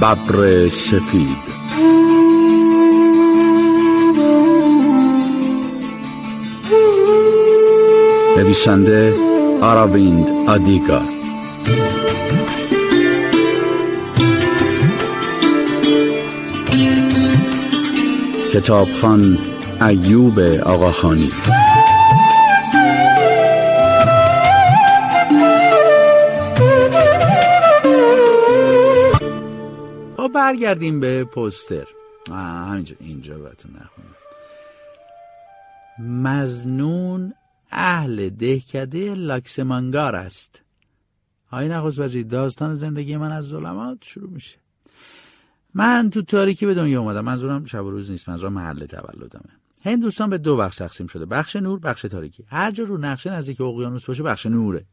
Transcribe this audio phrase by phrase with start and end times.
[0.00, 1.28] ببر سفید.
[8.36, 9.14] نویسنده
[9.60, 11.00] آراویند آدیگا.
[18.52, 19.38] کتابخان
[19.80, 21.30] ایوب آقاخانی.
[30.40, 31.86] برگردیم به پوستر.
[32.30, 34.14] همینجا اینجا بهتون نخونم.
[36.22, 37.34] مزنون
[37.70, 40.62] اهل دهکده لاکسمانگار است.
[41.50, 44.58] های نخست وزیر داستان زندگی من از ظلمات شروع میشه.
[45.74, 47.20] من تو تاریکی به دنیا اومدم.
[47.20, 48.28] منظورم شب و روز نیست.
[48.28, 49.52] منظورم محل تولدمه.
[49.84, 51.26] هندوستان به دو بخش تقسیم شده.
[51.26, 52.44] بخش نور بخش تاریکی.
[52.48, 54.86] هر جا رو نقشه نزدیک اقیانوس باشه بخش نوره.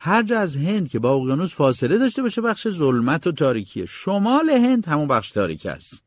[0.00, 4.50] هر جا از هند که با اقیانوس فاصله داشته باشه بخش ظلمت و تاریکیه شمال
[4.50, 6.02] هند همون بخش تاریک است.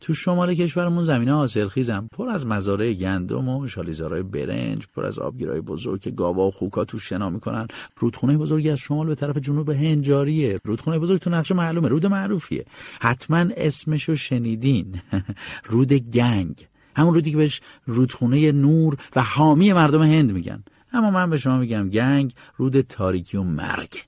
[0.00, 5.18] تو شمال کشورمون زمینه حاصل خیزم پر از مزارع گندم و شالیزارای برنج پر از
[5.18, 7.66] آبگیرای بزرگ که گاوا و خوکا تو شنا می‌کنن.
[7.96, 10.60] رودخونه بزرگی از شمال به طرف جنوب هند جاریه.
[10.64, 12.64] رودخونه بزرگ تو نقشه معلومه رود معروفیه.
[13.00, 15.00] حتما اسمشو شنیدین.
[15.70, 16.66] رود گنگ.
[16.96, 20.64] همون رودی که بهش رودخونه نور و حامی مردم هند میگن.
[20.96, 24.00] اما من به شما میگم گنگ رود تاریکی و مرگه.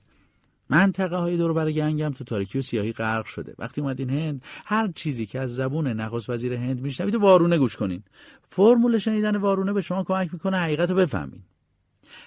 [0.69, 3.55] منطقه های دور برای گنگم تو تاریکی و سیاهی غرق شده.
[3.59, 8.03] وقتی اومدین هند هر چیزی که از زبون نخست وزیر هند میشنوید وارونه گوش کنین.
[8.47, 11.41] فرمول شنیدن وارونه به شما کمک می‌کنه حقیقت رو بفهمین.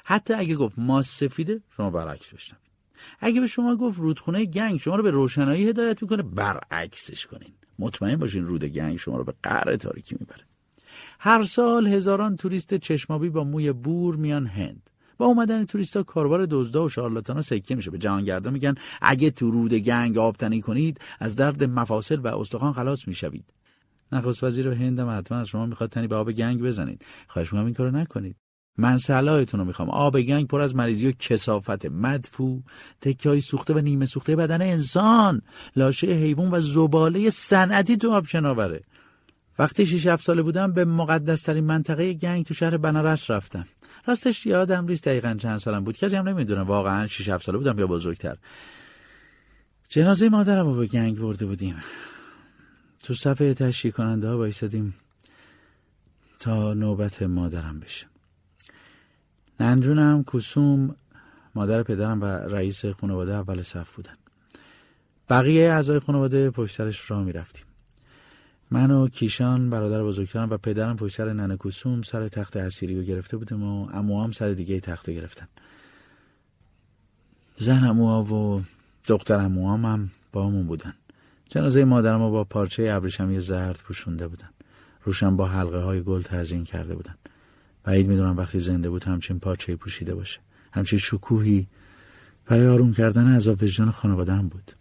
[0.04, 2.72] حتی اگه گفت ماست سفیده شما برعکس بشنوید.
[3.20, 7.52] اگه به شما گفت رودخونه گنگ شما رو به روشنایی هدایت می‌کنه برعکسش کنین.
[7.78, 10.44] مطمئن باشین رود گنگ شما رو به قعر تاریکی می‌بره.
[11.18, 14.90] هر سال هزاران توریست چشمابی با موی بور میان هند.
[15.18, 17.90] با اومدن توریستا کاربار دزدا و شارلاتانا سکه میشه.
[17.90, 23.08] به جهانگردا میگن اگه تو رود گنگ آبتنی کنید از درد مفاصل و استخوان خلاص
[23.08, 23.44] می‌شوید.
[24.12, 27.04] نخست وزیر هند هم حتما از شما می‌خواد تنی به آب گنگ بزنید.
[27.28, 28.36] خواهش می‌کنم این کارو نکنید.
[28.78, 29.90] من صلاحتون رو می‌خوام.
[29.90, 32.62] آب گنگ پر از مریضی و کسافت مدفوع
[33.00, 35.42] تکه های سوخته و نیمه سوخته بدن انسان.
[35.76, 38.82] لاشه حیوان و زباله صنعتی تو آب شناوره.
[39.58, 43.66] وقتی 6 7 ساله بودم به مقدس ترین منطقه گنگ تو شهر بنارس رفتم.
[44.06, 45.96] راستش یادم نیست دقیقا چند سالم بود.
[45.96, 46.60] کسی هم نمی‌دونه.
[46.60, 47.78] واقعا 6 7 ساله بودم.
[47.78, 48.36] یا بزرگتر.
[49.88, 51.82] جنازه مادرم رو به گنگ برده بودیم.
[53.02, 54.94] تو صفحه تشییع کننده ها وایسادیم
[56.38, 58.06] تا نوبت مادرم بشه.
[59.60, 60.96] ننجونم کسوم
[61.54, 64.16] مادر پدرم و رئیس خانواده اول صف بودن.
[65.30, 67.64] بقیه اعضای خانواده پشترش را می‌رفتیم.
[68.72, 73.02] من و کیشان برادر بزرگترم و پدرم پشت سر ننه کسوم سر تخت اسیری رو
[73.02, 75.48] گرفته بودیم و امو هم سر دیگه تخت رو گرفتن.
[77.56, 78.62] زن اموها و
[79.06, 80.94] دختر امو هم, با همون بودن.
[81.48, 84.48] جنازه مادرم با پارچه ابریشمی زرد پوشونده بودن.
[85.04, 87.14] روشن با حلقه های گل تزیین کرده بودن.
[87.84, 90.40] بعید می‌دونم وقتی زنده بود همچین پارچه پوشیده باشه.
[90.72, 91.66] همچین شکوهی
[92.46, 94.72] برای آروم کردن عذاب وجدان خانواده هم بود.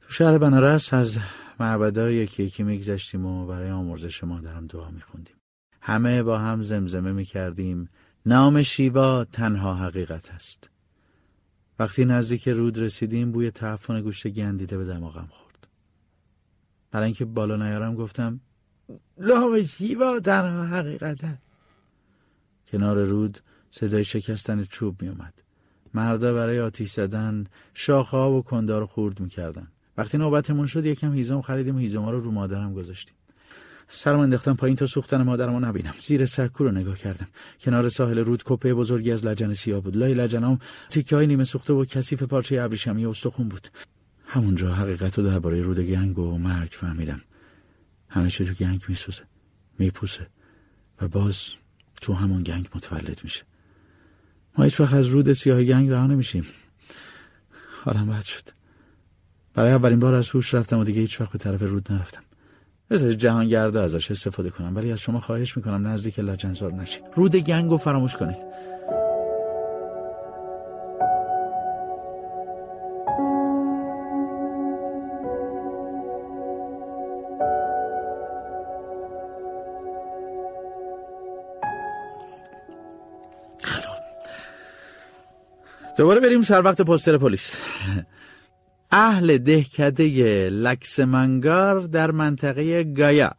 [0.00, 1.18] تو شهر بنارس از
[1.60, 5.34] معبدا یکی یکی میگذشتیم و برای آمرزش مادرم دعا میخوندیم.
[5.80, 7.88] همه با هم زمزمه می‌کردیم.
[8.26, 10.70] نام شیوا تنها حقیقت است.
[11.78, 15.68] وقتی نزدیک رود رسیدیم بوی تعفن گوشت گندیده به دماغم خورد.
[16.90, 18.40] برای اینکه بالا نیارم گفتم
[19.18, 21.42] نام شیوا تنها حقیقت است.
[22.66, 23.38] کنار رود
[23.70, 25.34] صدای شکستن چوب میومد
[25.94, 29.68] مردا برای آتیش زدن شاخه و کندار خورد می‌کردن.
[30.00, 33.14] وقتی نوبتمون شد یکم هیزم خریدیم و هیزم رو رو مادرم گذاشتیم.
[33.88, 35.94] سرم انداختم پایین تا سوختن مادرم رو نبینم.
[36.00, 37.26] زیر سکو رو نگاه کردم.
[37.60, 39.96] کنار ساحل رود کپه بزرگی از لجن سیاه بود.
[39.96, 40.58] لای لجنام
[40.90, 43.68] تیکه های نیمه سوخته و کثیف پارچه ابریشمی استخون بود.
[44.26, 47.20] همونجا حقیقت رو درباره رود گنگ و مرگ فهمیدم.
[48.08, 49.22] همه چی تو گنگ میسوزه
[49.78, 50.26] میپوسه
[51.00, 51.50] و باز
[52.02, 53.42] تو همون گنگ متولد میشه.
[54.58, 56.46] ما هیچ وقت از رود سیاه گنگ رها نمیشیم.
[57.84, 58.59] حالم بد شد.
[59.54, 62.22] برای اولین بار از هوش رفتم و دیگه هیچ وقت به طرف رود نرفتم.
[62.90, 67.02] بذارید جهانگردا ازش استفاده کنم ولی از شما خواهش می‌کنم نزدیک لجنزار نشید.
[67.14, 68.36] رود گنگ رو فراموش کنید.
[85.96, 87.56] دوباره بریم سر وقت پستر پلیس.
[88.90, 93.32] اهل دهکده لکسمنگار در منطقه گایا.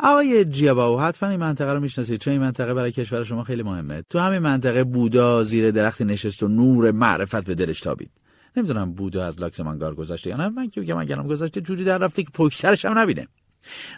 [0.00, 4.02] آقای جیاباو حتما این منطقه رو می‌شناسید چون این منطقه برای کشور شما خیلی مهمه.
[4.10, 8.10] تو همین منطقه بودا زیر درخت نشست و نور معرفت به دلش تابید.
[8.56, 10.48] نمی‌دونم بوده از لاکسمانگار گذشته یا نه.
[10.48, 13.26] من که بگم اگرم گذشته جوری در رفته که پشت هم نبینه.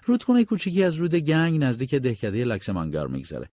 [0.05, 3.49] رودخونه کوچیکی از رود گنگ نزدیک دهکده لاکسمانگار میگذره.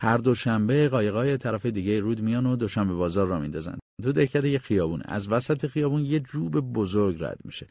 [0.00, 4.58] هر دوشنبه قایقای طرف دیگه رود میان و دوشنبه بازار را میندازن تو دهکده یه
[4.58, 5.02] خیابون.
[5.04, 7.66] از وسط خیابون یه جوب بزرگ رد میشه.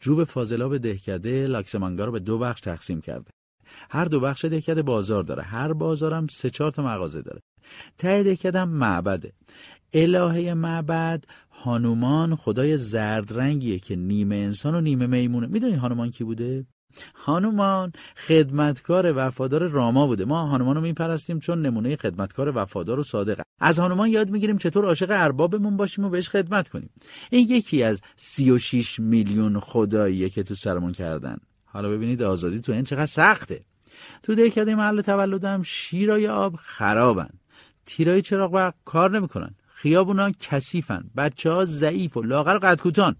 [0.00, 3.30] جوب فاضلاب دهکده لاکسمانگار رو به دو بخش تقسیم کرده.
[3.90, 5.42] هر دو بخش دهکده بازار داره.
[5.42, 7.40] هر بازارم سه چهار تا مغازه داره.
[7.98, 9.32] ته دهکده هم معبده.
[9.92, 15.46] الهه معبد هانومان خدای زرد رنگیه که نیمه انسان و نیمه میمونه.
[15.46, 16.66] می‌دونی هانومان کی بوده؟
[17.14, 17.92] هانومان
[18.26, 20.24] خدمتکار وفادار راما بوده.
[20.24, 23.42] ما هانومان رو میپرستیم چون نمونه خدمتکار وفادار و صادقه.
[23.60, 26.90] از هانومان یاد می‌گیریم چطور عاشق اربابمون باشیم و بهش خدمت کنیم.
[27.30, 31.38] این یکی از 36 میلیون خداییه که تو سرمون کردن.
[31.64, 33.64] حالا ببینید آزادی تو این چقدر سخته.
[34.22, 37.30] تو دهکده محل تولدم شیرای آب خرابن.
[37.86, 39.54] تیرای چراغ برق کار نمی‌کنن.
[39.68, 41.10] خیابونا کثیفن.
[41.16, 43.16] بچه ها ضعیف و لاغر قدکوتان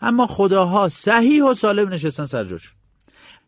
[0.00, 2.74] اما خداها صحیح و سالم نشستن سر جوش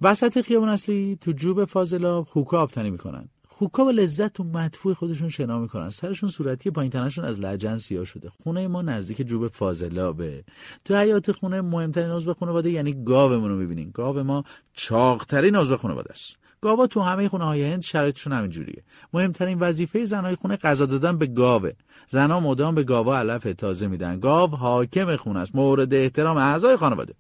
[0.03, 3.29] وسط خیابون اصلی تو جوب فاضلاب خوکا آبتنی می‌کنن.
[3.49, 5.91] خوکا با لذت تو مدفوع خودشون شنا می‌کنن.
[5.91, 8.31] سرشون صورتی پایین تنشون از لجن سیاه شده.
[8.31, 10.45] خونه ما نزدیک جوب فاضلابه.
[10.85, 13.91] تو حیات خونه مهمترین عضو خانواده یعنی گاومون رو می‌بینین.
[13.91, 16.37] گاو ما چاقترین عضو خانواده است.
[16.61, 18.83] گاوا تو همه خونه های هند شرایطشون همین جوریه
[19.13, 21.73] مهمترین وظیفه زنهای خونه غذا دادن به گاوه.
[22.09, 24.21] زنها مدام به گاوا علف تازه میدن.
[24.21, 25.55] گاو حاکم خونه است.
[25.55, 27.15] مورد احترام اعضای خانواده.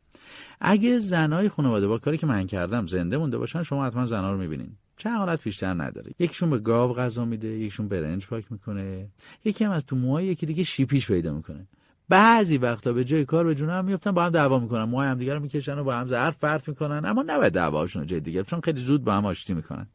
[0.64, 4.38] اگه زنهای خانواده با کاری که من کردم زنده مونده باشن شما حتما زنها رو
[4.38, 4.76] می‌بینین.
[4.96, 6.10] چه حالت بیشتر نداره.
[6.18, 9.08] یکیشون به گاو غذا میده یکیشون برنج پاک می‌کنه.
[9.44, 11.66] یکی هم از تو موهای یکی دیگه شیپیش پیدا می‌کنه.
[12.08, 14.84] بعضی وقتا به جای کار به جون هم میفتن با هم دعوا می‌کنن.
[14.84, 17.04] موهای هم دیگه رو می‌کشن و با هم ظرف پرت می‌کنن.
[17.04, 19.86] اما نباید دعواشون جای دیگه چون خیلی زود با هم آشتی می‌کنن.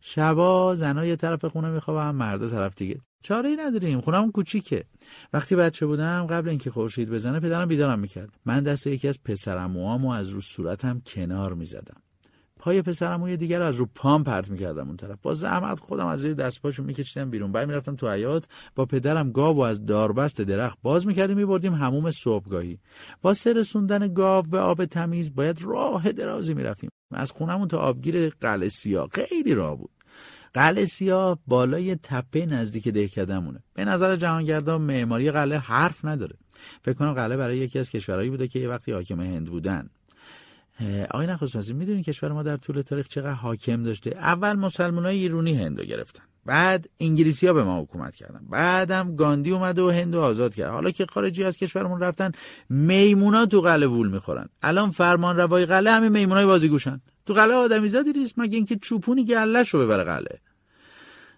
[0.00, 3.00] شبا زنها یه طرف خونه میخوابن مردا طرف دیگه.
[3.22, 4.00] چاره ای نداریم.
[4.00, 4.84] خونم کوچیکه.
[5.32, 8.30] وقتی بچه بودم قبل اینکه خورشید بزنه پدرم بیدارم می‌کرد.
[8.44, 12.02] من دست یکی از پسرموامو از رو صورتم کنار می‌زدم.
[12.58, 15.18] پای پسرموی دیگر از رو پام پرت می‌کردم اون طرف.
[15.22, 17.52] با زحمت خودم از زیر دست پاشو میکشیدم بیرون.
[17.52, 22.10] بعد می‌رفتم تو حیات با پدرم گاو و از داربست درخت باز می‌کردیم میبردیم هموم
[22.10, 22.78] صبحگاهی.
[23.22, 26.90] واسه رسوندن گاو به آب تمیز باید راه درازی می‌رفتیم.
[27.14, 29.08] از خونمون تا آبگیر قلعه سیاه.
[29.12, 29.90] خیلی راه بود.
[30.54, 33.62] قلعه سیاه بالای تپه نزدیک دهکدهمونه.
[33.74, 36.36] به نظر جهانگردان معماری قلعه حرف نداره.
[36.82, 39.88] فکر کنم قلعه برای یکی از کشورهایی بوده که یه وقتی حاکم هند بودن.
[41.10, 45.18] آقای نخست وزیر می‌دونین کشور ما در طول تاریخ چقدر حاکم داشته؟ اول مسلمان های
[45.18, 46.22] ایرونی هندو گرفتن.
[46.46, 48.40] بعد انگلیسی ها به ما حکومت کردن.
[48.50, 50.70] بعدم گاندی اومده و هندو آزاد کرد.
[50.70, 52.32] حالا که خارجی از کشورمون رفتن
[52.68, 54.48] میمونا تو قلعه وول می‌خورن.
[54.62, 57.00] الان فرمان روای قلعه همین میمونای بازیگوشن.
[57.26, 60.40] تو قلعه آدمی زادی نیست مگه اینکه چوپونی گلش رو ببره قلعه.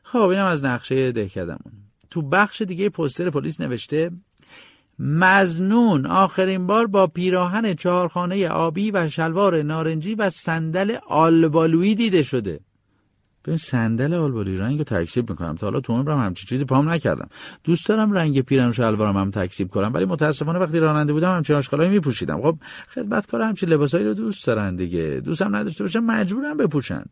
[0.03, 1.73] خب اینم از نقشه دهکدمون
[2.11, 4.11] تو بخش دیگه پوستر پلیس نوشته
[4.99, 12.61] مزنون آخرین بار با پیراهن چهارخانه آبی و شلوار نارنجی و صندل آلبالویی دیده شده.
[13.45, 15.55] ببین صندل آلبالویی رنگ رو تکسیب می‌کنم.
[15.55, 17.29] تا حالا تو عمرم همچین چیزی پام نکردم.
[17.65, 21.57] دوست دارم رنگ پیراهن و شلوارم هم تکسیب کنم ولی متاسفانه وقتی راننده بودم همچین
[21.57, 22.43] آشغالایی میپوشیدم.
[22.43, 22.59] خب
[22.95, 25.21] خدمتکار همچین لباسایی رو دوست دارن دیگه.
[25.25, 27.05] دوستم نداشته باشم مجبورم بپوشن.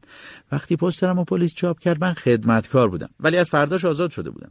[0.52, 3.10] وقتی پسترم و پلیس چاپ کرد من خدمتکار بودم.
[3.20, 4.50] ولی از فرداش آزاد شده بودم.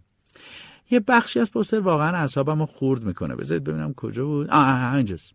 [0.91, 3.35] یه بخشی از پوستر واقعا اعصابمو خورد می‌کنه.
[3.35, 4.49] بذارید ببینم کجا بود.
[4.49, 5.33] آه همینجاست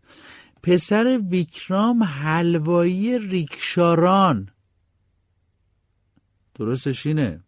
[0.63, 4.49] پسر ویکرام حلوایی ریکشاران.
[6.57, 7.43] درستش اینه.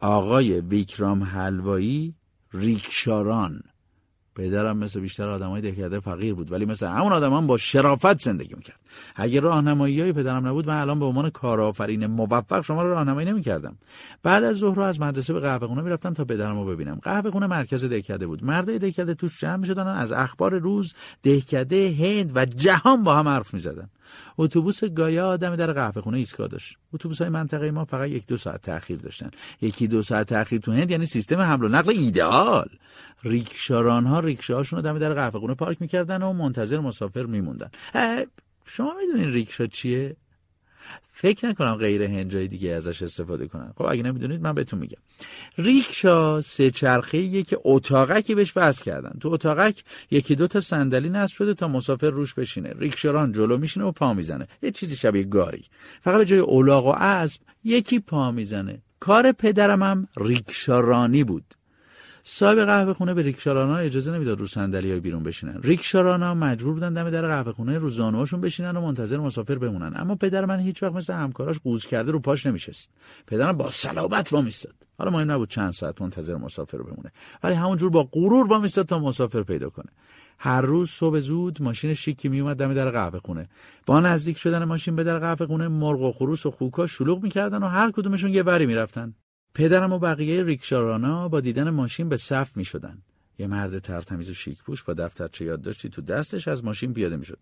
[0.00, 2.14] آقای ویکرام حلوایی
[2.52, 3.62] ریکشاران.
[4.34, 8.54] پدرم مثل بیشتر آدمای دهکده فقیر بود ولی مثل همون آدم هم با شرافت زندگی
[8.54, 8.80] می‌کرد.
[9.16, 13.76] اگه راهنمایی های پدرم نبود من الان به عنوان کارآفرین موفق شما رو راهنمایی نمی‌کردم.
[14.22, 16.98] بعد از ظهر از مدرسه به قهوه خونه می‌رفتم تا پدرم رو ببینم.
[17.02, 18.44] قهوه خونه مرکز دهکده بود.
[18.44, 23.54] مردای دهکده توش جمع می‌شدن از اخبار روز دهکده هند و جهان با هم حرف
[23.54, 23.88] می‌زدن.
[24.38, 26.76] اتوبوس گایا آدم در قهوه خونه ایستگاه داشت.
[26.92, 29.30] اتوبوس های منطقه ما فقط یک دو ساعت تاخیر داشتن.
[29.60, 32.68] یکی دو ساعت تاخیر تو هند یعنی سیستم حمل و نقل ایدئال
[33.22, 37.70] ریکشاران ها ریکشاهاشون رو دم در قهوه خونه پارک می‌کردن و منتظر مسافر میموندن.
[38.64, 40.16] شما می‌دونین ریکشا چیه؟
[41.12, 43.72] فکر نکنم غیر هنجای دیگه ازش استفاده کنن.
[43.76, 44.98] خب اگه نمی‌دونید من بهتون میگم.
[45.58, 49.12] ریکشا سه چرخه که اتاقکی بهش وصل کردن.
[49.20, 52.72] تو اتاقک یکی دو تا صندلی نصب شده تا مسافر روش بشینه.
[52.78, 54.48] ریکشاران جلو میشینه و پا می‌زنه.
[54.62, 55.64] یه چیزی شبیه گاری.
[56.00, 58.82] فقط به جای اولاغ و اسب یکی پا می‌زنه.
[59.00, 61.44] کار پدرم هم ریکشارانی بود.
[62.28, 65.60] صاحب قهوه خونه به ریکشارانا اجازه نمی‌داد رو صندلی های بیرون بشینن.
[65.62, 69.92] ریکشارانا مجبور بودن دم در قهوه خونه رو زانوهاشون بشینن و منتظر مسافر بمونن.
[69.96, 72.90] اما پدر من هیچ وقت مثل همکاراش قوز کرده رو پاش نمیشست.
[73.26, 74.74] پدرم با صلابت وامیستاد.
[74.98, 77.12] حالا مهم نبود چند ساعت منتظر مسافر بمونه.
[77.42, 79.90] ولی همونجور با غرور وامیستاد تا مسافر پیدا کنه.
[80.38, 83.48] هر روز صبح زود ماشین شیکی میومد دم در قهوه خونه.
[83.86, 87.62] با نزدیک شدن ماشین به در قهوه خونه مرغ و خروس و خوکا شلوغ می‌کردن
[87.62, 89.14] و هر کدومشون یه بری می‌رفتن.
[89.56, 92.98] پدرم و بقیه ریکشارانا با دیدن ماشین به صف می‌شدن.
[93.38, 97.38] یه مرد ترتمیز و شیک پوش با دفترچه یادداشتی تو دستش از ماشین پیاده می‌شد.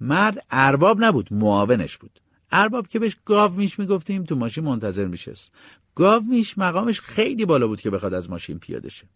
[0.00, 2.20] مرد ارباب نبود معاونش بود.
[2.52, 5.50] ارباب که بهش گاو میش می‌گفتیم تو ماشین منتظر میشست.
[5.94, 9.06] گاو میش مقامش خیلی بالا بود که بخواد از ماشین پیاده شه.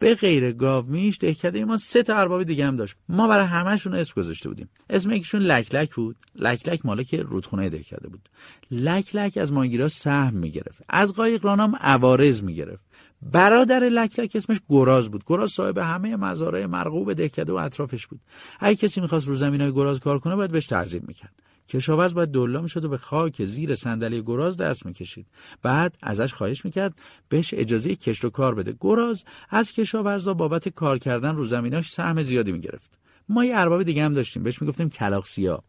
[0.00, 2.96] به غیر گاومیش دهکده ما سه تا ارباب دیگه هم داشت.
[3.08, 4.68] ما برای همهشون اسم گذاشته بودیم.
[4.90, 6.16] اسم یکیشون لک لک بود.
[6.34, 8.28] لک لک مالک رودخونه دهکده بود.
[8.70, 10.82] لک لک از ماهیگیرا سهم می‌گرفت.
[10.88, 12.84] از قایق رانام عوارض می‌گرفت.
[13.22, 15.24] برادر لک لک اسمش گراز بود.
[15.26, 18.20] گراز صاحب همه مزارع مرغوب دهکده و اطرافش بود.
[18.60, 21.42] اگه کسی می‌خواست رو زمینای گراز کار کنه باید بهش تعظیم می‌کرد.
[21.70, 25.26] کشاورز باید دلا می‌شد و به خاک زیر صندلی گراز دست می‌کشید.
[25.62, 26.94] بعد ازش خواهش می‌کرد
[27.28, 28.74] بهش اجازه کشت و کار بده.
[28.80, 32.98] گراز از کشاورزا بابت کار کردن رو زمیناش سهم زیادی می‌گرفت.
[33.28, 34.42] ما یه ارباب دیگه هم داشتیم.
[34.42, 35.64] بهش می‌گفتیم کلاق سیاه.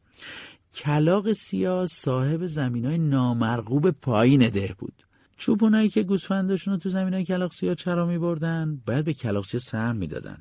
[0.73, 5.03] کلاق سیاه صاحب زمینای نامرغوب پایین ده بود.
[5.37, 9.95] چوبونایی که گوسفنداشون رو تو زمینای کلاق سیاه چرا میبردن؟ باید به کلاق سیاه سهم
[9.95, 10.37] می‌دادن.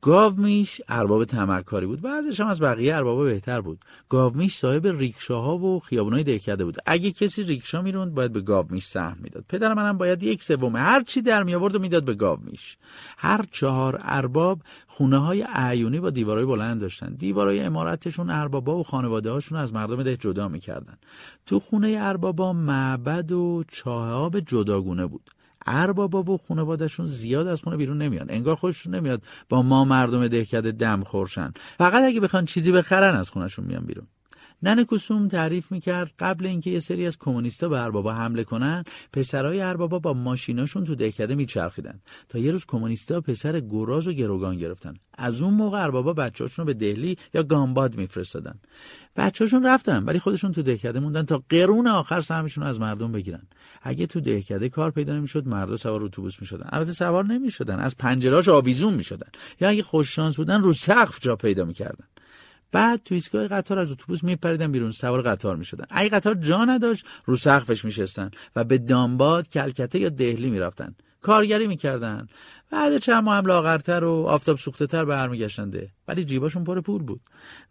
[0.00, 3.84] گاومیش ارباب تمکاری بود و ازش هم از بقیه اربابا بهتر بود.
[4.08, 6.76] گاومیش صاحب ریکشاها و خیابونای دهکده بود.
[6.86, 9.44] اگه کسی ریکشا می‌روند باید به گاومیش سهم می‌داد.
[9.48, 12.76] پدر منم باید یک سوم هر چی در می آورد و می‌داد به گاومیش.
[13.18, 17.14] هر چهار ارباب خونه های اعیونی با دیوارای بلند داشتن.
[17.14, 20.98] دیوارای امارتشون اربابا و خانواده هاشون از مردم ده جدا می‌کردن.
[21.46, 25.30] تو خونه اربابا معبد و چاه جداگونه بود.
[25.68, 28.26] اربابا و خانوادهشون زیاد از خونه بیرون نمیان.
[28.30, 31.52] انگار خوششون نمیاد با ما مردم دهکده دم خورشن.
[31.78, 34.06] فقط اگه بخوان چیزی بخرن از خونشون میان بیرون.
[34.62, 39.60] ننه کسوم تعریف می‌کرد قبل اینکه یه سری از کمونیستا به اربابا حمله کنن پسرای
[39.60, 44.94] اربابا با ماشیناشون تو دهکده میچرخیدن تا یه روز کمونیستا پسر گراز و گروگان گرفتن.
[45.18, 48.54] از اون موقع اربابا بچه‌هاشون رو به دهلی یا گامباد میفرستادن.
[49.16, 53.42] بچه‌هاشون رفتن ولی خودشون تو دهکده موندن تا قرون آخر سهمشون از مردم بگیرن.
[53.82, 56.68] اگه تو دهکده کار پیدا نمی‌شد مردا سوار اتوبوس می‌شدن.
[56.72, 59.28] البته سوار نمی‌شدن از پنجراش آویزون می‌شدن.
[59.60, 62.04] یا اگه خوش شانس بودن رو سقف جا پیدا می‌کردن.
[62.72, 65.84] بعد تو ایستگاه قطار از اتوبوس میپریدن بیرون سوار قطار می‌شدن.
[65.90, 70.94] اگه قطار جا نداشت رو سقفش میشستن و به دانباد کلکته یا دهلی می‌رفتن.
[71.22, 72.26] کارگری می‌کردن.
[72.70, 75.90] بعد چند ماه هم لاغرتر و آفتاب سوخته تر برمیگشتنده.
[76.08, 77.20] ولی جیباشون پر پول بود.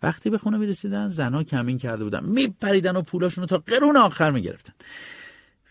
[0.04, 2.26] وقتی به خونه می‌رسیدن زنها کمین کرده بودن.
[2.26, 4.74] میپریدن و پولاشون تا قرون آخر می‌گرفتن.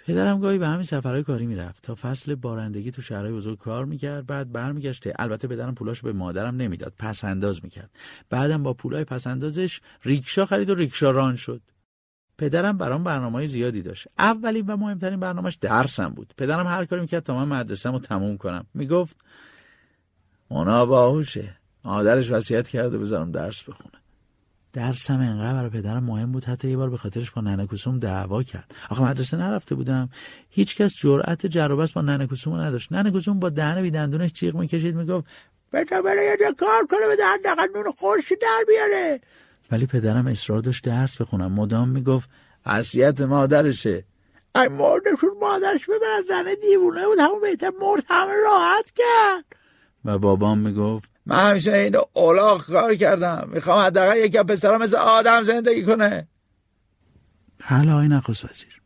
[0.06, 1.82] پدرم گاهی به همین سفرهای کاری می‌رفت.
[1.82, 5.12] تا فصل بارندگی تو شهرهای بزرگ کار می‌کرد بعد برمیگشته.
[5.18, 6.92] البته پدرم پولاش به مادرم نمی‌داد.
[6.98, 7.90] پس انداز می‌کرد.
[8.30, 11.60] بعدم با پولای پس اندازش ریکشا خرید و ریکشا ران شد.
[12.38, 14.08] پدرم برام برنامه زیادی داشت.
[14.18, 16.34] اولین و مهمترین برنامهش درسم بود.
[16.38, 18.66] پدرم هر کاری می‌کرد تا من مدرسم رو تموم کنم.
[18.75, 19.16] می‌گفت
[20.48, 21.56] اونا باهوشه.
[21.84, 23.94] مادرش وصیت کرده بذارم درس بخونه.
[24.76, 27.66] درسم انقدر برای پدرم مهم بود حتی یه بار به خاطرش با ننه
[28.00, 28.75] دعوا کرد.
[28.90, 30.09] آخه مدرسه نرفته بودم.
[30.50, 32.92] هیچکس جرأت جر با ننه نداشت.
[32.92, 35.26] ننه با دهن بی دندونش جیغ می‌کشید می‌گفت
[35.73, 39.21] بتا بله یه کار کنه به دهن نون خورشی در بیاره.
[39.71, 41.52] ولی پدرم اصرار داشت درس بخونم.
[41.52, 42.30] مدام می‌گفت
[42.66, 44.04] حسیت مادرشه.
[44.54, 49.45] ای مردشون مادرش ببرد زنه دیوونه بود همون بهتر مرد همه راحت کرد.
[50.04, 53.49] و بابام می‌گفت من همیشه این اولاغ کار کردم.
[53.52, 56.28] می‌خوام حداقل یکی از مثل آدم زندگی کنه.
[57.62, 58.80] حالا آقای نخست وزیر.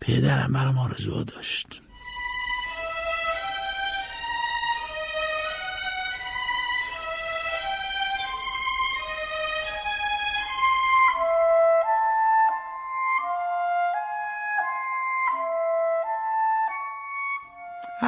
[0.00, 1.82] پدرم برام آرزو داشت.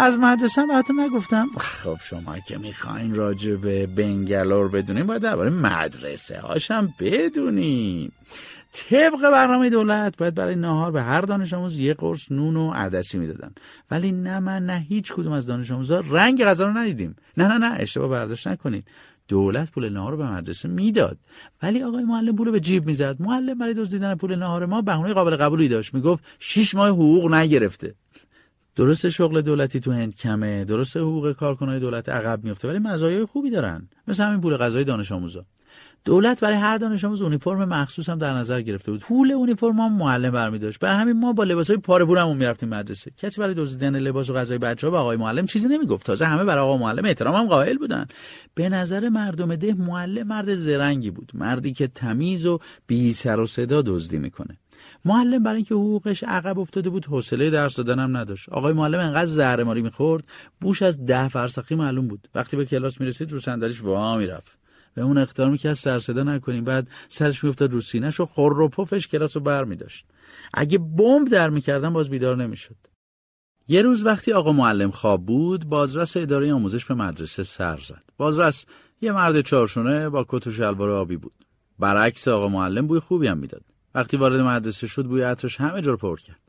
[0.00, 1.48] از مدرسه براتون نگفتم.
[1.58, 8.10] خب شما که می‌خواین راجع به بنگلور بدونین باید درباره مدرسه هاشم بدونین.
[8.72, 13.18] طبق برنامه دولت باید برای نهار به هر دانش آموز یه قرص نون و عدسی
[13.18, 13.52] می‌دادن.
[13.90, 17.16] ولی نه من نه هیچ کدوم از دانش آموزا رنگ غذا رو ندیدیم.
[17.36, 18.88] نه نه نه اشتباه برداشت نکنید
[19.28, 21.18] دولت پول نهار رو به مدرسه می‌داد.
[21.62, 23.16] ولی آقای معلم پول به جیب می‌زد.
[23.20, 25.94] معلم برای دزدیدن پول نهار ما بهونه قابل قبولی داشت.
[25.94, 27.94] می‌گفت شش ماه حقوق نگرفته.
[28.80, 33.50] درست شغل دولتی تو هند کمه درست حقوق کارکنای دولت عقب میفته ولی مزایای خوبی
[33.50, 33.88] دارن.
[34.08, 35.44] مثل همین پول غذای دانش آموزا.
[36.04, 39.00] دولت برای هر دانش آموز اونیفرم مخصوص هم در نظر گرفته بود.
[39.00, 43.10] پول اونیفرم هم معلم برمی داشت برای همین ما با لباسای پاره پورمون می‌رفتیم مدرسه.
[43.16, 46.06] کسی برای دزدیدن لباس و غذای بچه‌ها به آقای معلم چیزی نمی‌گفت.
[46.06, 48.06] تازه همه برای آقای معلم احترام هم قائل بودن.
[48.54, 51.32] به نظر مردم ده معلم مرد زرنگی بود.
[51.34, 54.58] مردی که تمیز و بی سر و صدا دزدی می‌کنه.
[55.04, 58.48] معلم برای اینکه حقوقش عقب افتاده بود حوصله درس دادن هم نداشت.
[58.48, 60.24] آقای معلم انقدر زهر ماری می‌خورد
[60.60, 62.28] بوش از ده فرسخی معلوم بود.
[62.34, 64.58] وقتی به کلاس می‌رسید رو صندلیش وا می‌رفت
[64.94, 66.64] به اون اختار می‌کرد سر صدا نکنیم.
[66.64, 69.66] بعد سرش میافتاد رو سینه‌ش و خور و پفش کلاس رو بر
[70.54, 72.76] اگه بمب در می‌کردن باز بیدار نمی‌شد.
[73.68, 78.02] یه روز وقتی آقا معلم خواب بود بازرس اداره آموزش به مدرسه سر زد.
[78.16, 78.66] بازرس
[79.00, 81.32] یه مرد چارشونه با کت و شلوار آبی بود.
[81.78, 83.64] برعکس آقا معلم بوی خوبی هم می‌داد.
[83.94, 86.40] وقتی وارد مدرسه شد بوی عطرش همه جا پر کرد.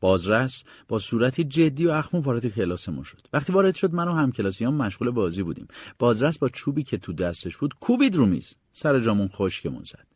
[0.00, 3.26] بازرس با صورتی جدی و اخمون وارد کلاسمون شد.
[3.32, 5.68] وقتی وارد شد من و همکلاسیام مشغول بازی بودیم.
[5.98, 8.54] بازرس با چوبی که تو دستش بود کوبید رو میز.
[8.72, 10.06] سر جامون خشکمون زد.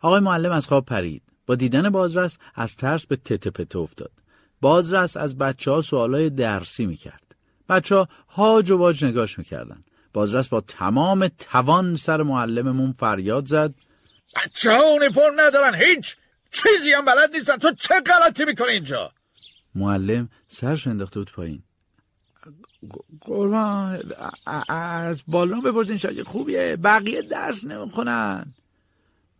[0.00, 1.22] آقای معلم از خواب پرید.
[1.46, 4.10] با دیدن بازرس از ترس به تته پته افتاد.
[4.60, 7.36] بازرس از بچه ها سوالای درسی می‌کرد.
[7.68, 9.84] بچه ها هاج و واج نگاش می‌کردن.
[10.12, 13.74] بازرس با تمام توان سر معلممون فریاد زد.
[14.36, 15.74] بچه ها اونیفرم ندارن.
[15.74, 16.16] هیچ
[16.50, 17.56] چیزی هم بلد نیستن.
[17.56, 19.12] تو چه غلطی می‌کنی اینجا؟
[19.74, 21.62] معلم سرش انداخته بود پایین.
[23.20, 24.12] قربان
[24.68, 26.76] از بالون بپرسین شاگرد خوبیه.
[26.76, 28.54] بقیه درس نمی‌خونن.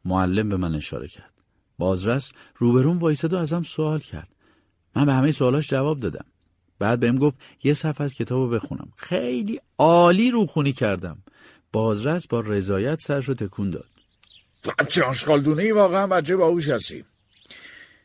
[0.05, 1.31] معلم به من اشاره کرد.
[1.79, 4.29] بازرس روبرون وایساد و ازم سوال کرد.
[4.97, 6.25] من به همه سوالاش جواب دادم.
[6.79, 8.93] بعد بهم گفت یه صفحه از کتاب رو بخونم.
[8.97, 11.19] خیلی عالی روخونی کردم.
[11.73, 13.89] بازرس با رضایت سرش رو تکون داد.
[14.65, 17.05] بچه آشغالدونه ای واقعا بچه باهوش هستی.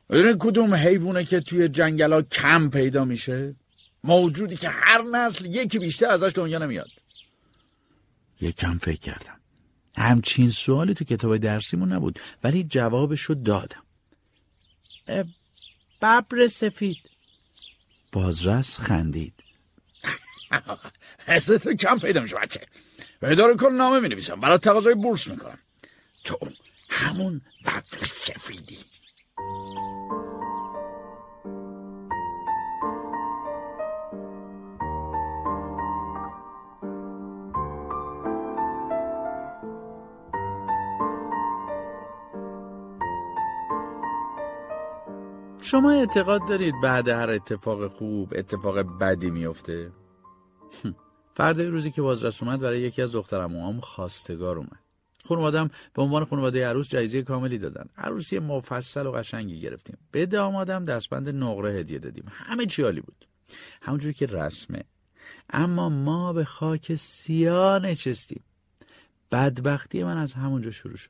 [0.09, 3.55] می‌دونی کدوم حیوانه که توی جنگلا کم پیدا میشه؟
[4.03, 6.89] موجودی که هر نسل یکی بیشتر ازش دنیا نمیاد.
[8.41, 9.39] یکم فکر کردم.
[9.97, 13.83] همچین سوالی تو کتاب درسیمون نبود ولی جوابش رو دادم
[16.01, 16.97] ببر سفید.
[18.13, 19.33] بازرس خندید.
[21.63, 22.61] تو کم پیدا میشه بچه.
[23.19, 25.59] به اداره کل نامه می نویسم برای تقاضای بورس می‌کنم.
[26.23, 26.37] تو
[26.89, 28.77] همون ببر سفیدی
[45.61, 49.91] شما اعتقاد دارید بعد هر اتفاق خوب اتفاق بدی میفته؟
[51.37, 54.88] فردا روزی که بازرس اومد برای یکی از دخترموهام خواستگار اومد
[55.29, 57.85] خانوادم به عنوان خانواده عروس جایزه کاملی دادن.
[57.97, 59.97] عروسی مفصل و قشنگی گرفتیم.
[60.11, 62.25] به دامادم دستبند نقره هدیه دادیم.
[62.29, 63.27] همه چی عالی بود.
[63.81, 64.83] همونجوری که رسمه.
[65.49, 68.43] اما ما به خاک سیاه نشستیم.
[69.31, 71.09] بدبختی من از همونجا شروع شد.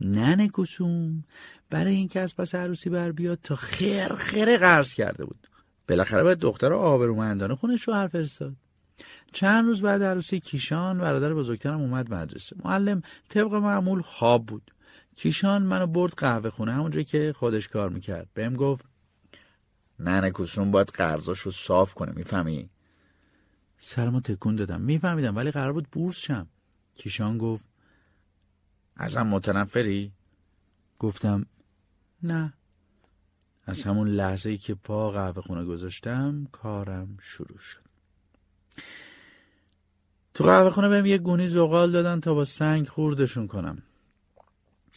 [0.00, 1.24] ننه کسوم
[1.70, 5.48] برای اینکه از پس عروسی بر بیاد تا خیر خیر قرض کرده بود.
[5.88, 8.56] بالاخره باید دختر آبرومندانه خونه شوهر فرستاد.
[9.32, 12.56] چند روز بعد عروسی کیشان برادر بزرگترم اومد مدرسه.
[12.64, 14.74] معلم طبق معمول خواب بود.
[15.16, 18.28] کیشان منو برد قهوه خونه همونجایی که خودش کار می‌کرد.
[18.34, 18.86] بهم گفت
[19.98, 22.70] ننه کسوم باید قرضاشو صاف کنه می‌فهمی؟
[23.78, 24.80] سرمو تکون دادم.
[24.80, 26.48] میفهمیدم ولی قرار بود بورس شم.
[26.94, 27.70] کیشان گفت
[28.96, 30.12] ازم متنفری؟
[30.98, 31.46] گفتم
[32.22, 32.54] نه.
[33.66, 37.83] از همون لحظه ای که پا قهوه خونه گذاشتم کارم شروع شد.
[40.34, 43.82] تو قهوه خونه بهم یه گونی زغال دادن تا با سنگ خوردشون کنم.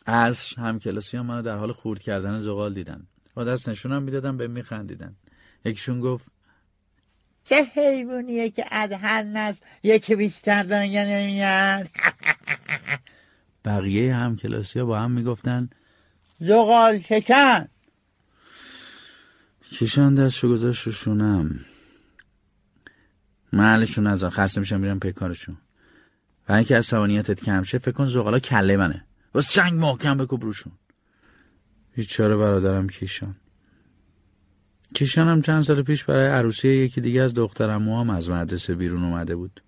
[0.05, 3.07] از هم کلاسی هم منو در حال خورد کردن زغال دیدن.
[3.33, 5.15] با دست نشونم می‌دادم به میخندیدن.
[5.65, 6.25] یکیشون گفت
[7.43, 11.87] چه حیوانیه که از هر نسل یکی بیشتر دنیا نمیاد؟
[13.65, 15.69] بقیه هم کلاسی ها با هم می‌گفتن
[16.39, 17.67] زغال شکن!
[19.71, 21.59] کشان دستشو گذاشت رو شونم.
[23.53, 25.57] محلشون از خسته میشم میرم پی کارشون.
[26.49, 29.05] و اینکه از سوانیتت کم شه فکر کن زغالا کله منه.
[29.33, 30.73] با سنگ محکم بکوب روشون.
[31.95, 33.35] بیچاره برادرم کیشان.
[34.95, 39.03] کیشان هم چند سال پیش برای عروسی یکی دیگه از دخترم هم از مدرسه بیرون
[39.03, 39.63] اومده بود.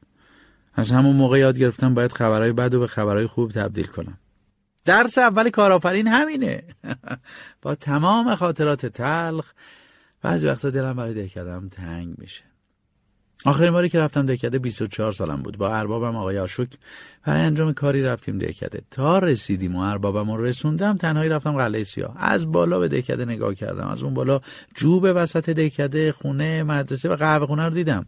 [0.74, 4.18] از همون موقع یاد گرفتم باید خبرهای بد و به خبرهای خوب تبدیل کنم.
[4.86, 6.64] درس اول کارآفرین همینه.
[7.62, 9.52] با تمام خاطرات تلخ
[10.22, 12.49] بعضی وقتا دلم برای دهکدم تنگ میشه.
[13.46, 15.58] آخرین باری که رفتم دهکده 24 سالم بود.
[15.58, 16.70] با اربابم آقای آشوک
[17.24, 18.82] برای انجام کاری رفتیم دهکده.
[18.92, 22.14] تا رسیدیم و اربابم رو رسوندم تنهایی رفتم قلعه سیاه.
[22.18, 23.88] از بالا به دهکده نگاه کردم.
[23.88, 24.42] از اون بالا
[24.76, 28.06] جوب وسط دهکده خونه مدرسه و قهوه خونه رو دیدم.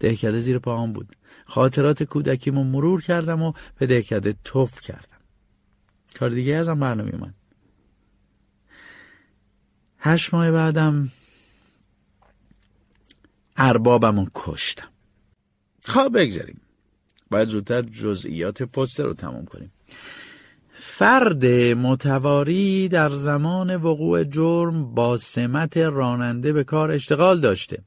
[0.00, 1.16] دهکده زیر پاهم بود.
[1.46, 5.18] خاطرات کودکیمو مرور کردم و به دهکده توف کردم.
[6.18, 7.34] کار دیگه ازم بر اومد
[9.98, 11.08] هشت ماه بعدم
[13.56, 14.88] اربابم کشتم.
[15.82, 16.60] خواه خب، بگذاریم.
[17.30, 19.72] باید زودتر جزئیات پستر رو تمام کنیم.
[20.72, 27.82] فرد متواری در زمان وقوع جرم با سمت راننده به کار اشتغال داشته.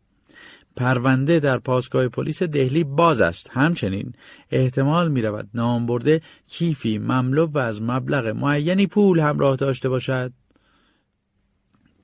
[0.76, 3.50] پرونده در پاسگاه پلیس دهلی باز است.
[3.52, 4.14] همچنین
[4.52, 10.34] احتمال می رود نام برده کیفی مملو و از مبلغ معینی پول همراه داشته باشد.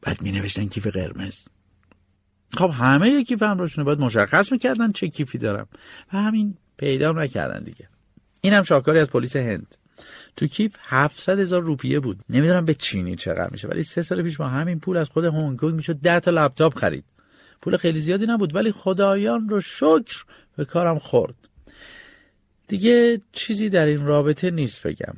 [0.01, 1.45] بعد می نوشتن کیف قرمز.
[2.57, 5.67] خب همه یه کیف همراهشونه باید مشخص می‌کردن چه کیفی دارم.
[6.13, 7.87] و همین پیدا نکردن دیگه.
[8.41, 9.75] این هم شاکاری از پلیس هند.
[10.35, 12.19] تو کیف 700 هزار روپیه بود.
[12.29, 15.59] نمی‌دونم به چینی چقدر میشه ولی سه سال پیش با همین پول از خود هنگ
[15.59, 17.05] کنگ می‌شد 10 تا لپتاپ خرید.
[17.61, 20.23] پول خیلی زیادی نبود ولی خدایان رو شکر
[20.57, 21.35] به کارم خورد.
[22.67, 25.13] دیگه چیزی در این رابطه نیست بگم.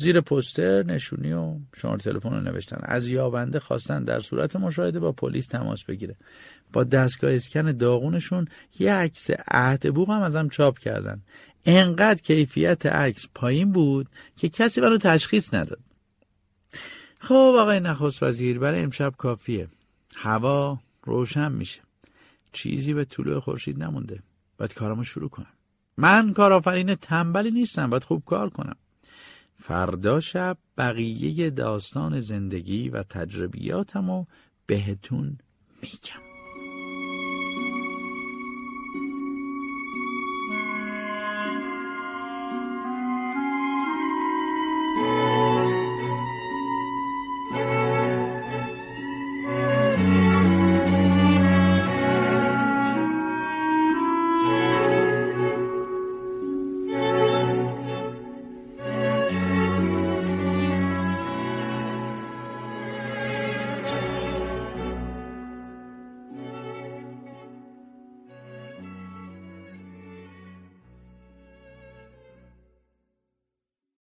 [0.00, 2.78] زیر پوستر نشونی و شماره تلفن رو نوشتن.
[2.82, 6.16] از یابنده خواستن در صورت مشاهده با پلیس تماس بگیره.
[6.72, 11.22] با دستگاه اسکن داغونشون یه عکس عهد بوق هم ازم چاپ کردن.
[11.64, 15.80] انقدر کیفیت عکس پایین بود که کسی منو تشخیص نداد.
[17.18, 19.68] خب آقای نخست وزیر برای امشب کافیه.
[20.16, 21.80] هوا روشن میشه.
[22.52, 24.22] چیزی به طلوع خورشید نمونده.
[24.58, 25.52] باید کارمو شروع کنم.
[25.96, 27.90] من کارآفرین تنبلی نیستم.
[27.90, 28.76] باید خوب کار کنم.
[29.60, 34.24] فردا شب بقیه داستان زندگی و تجربیاتمو
[34.66, 35.38] بهتون
[35.82, 36.29] میگم.